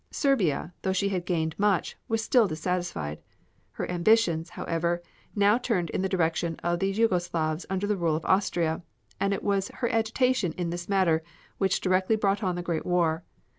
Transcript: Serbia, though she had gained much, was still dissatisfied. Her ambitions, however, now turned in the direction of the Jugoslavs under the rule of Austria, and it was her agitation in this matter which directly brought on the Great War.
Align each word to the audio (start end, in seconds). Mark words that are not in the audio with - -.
Serbia, 0.09 0.73
though 0.81 0.91
she 0.93 1.09
had 1.09 1.27
gained 1.27 1.53
much, 1.59 1.95
was 2.07 2.23
still 2.23 2.47
dissatisfied. 2.47 3.19
Her 3.73 3.87
ambitions, 3.87 4.49
however, 4.49 5.03
now 5.35 5.59
turned 5.59 5.91
in 5.91 6.01
the 6.01 6.09
direction 6.09 6.55
of 6.63 6.79
the 6.79 6.91
Jugoslavs 6.91 7.67
under 7.69 7.85
the 7.85 7.95
rule 7.95 8.15
of 8.15 8.25
Austria, 8.25 8.81
and 9.19 9.31
it 9.31 9.43
was 9.43 9.67
her 9.67 9.89
agitation 9.93 10.53
in 10.53 10.71
this 10.71 10.89
matter 10.89 11.21
which 11.59 11.81
directly 11.81 12.15
brought 12.15 12.41
on 12.41 12.55
the 12.55 12.63
Great 12.63 12.83
War. 12.83 13.23